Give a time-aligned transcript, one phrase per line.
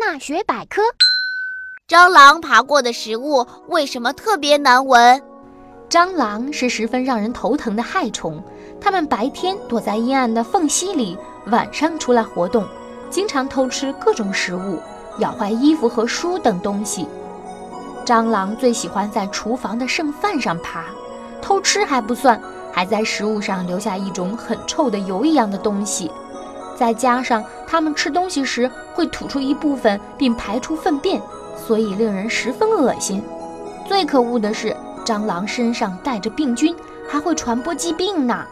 [0.00, 0.80] 大学百科：
[1.86, 5.22] 蟑螂爬过的食物为什么特别难闻？
[5.90, 8.42] 蟑螂是十分让人头疼的害虫，
[8.80, 11.18] 它们白天躲在阴暗的缝隙里，
[11.48, 12.66] 晚上出来活动，
[13.10, 14.80] 经常偷吃各种食物，
[15.18, 17.06] 咬坏衣服和书等东西。
[18.06, 20.86] 蟑螂最喜欢在厨房的剩饭上爬，
[21.42, 22.40] 偷吃还不算，
[22.72, 26.10] 还在食物上留下一种很臭的油一样的东西。
[26.74, 31.22] 再加上它们吃东西时会吐出一部分并排出粪便，
[31.56, 33.22] 所以令人十分恶心。
[33.86, 34.76] 最可恶的是。
[35.02, 36.76] 蟑螂身上带着病菌，
[37.08, 38.46] 还会传播疾病呢。